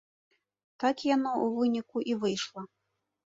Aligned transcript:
Так 0.83 1.03
яно, 1.15 1.33
у 1.43 1.51
выніку, 1.59 1.97
і 2.13 2.17
выйшла. 2.25 2.61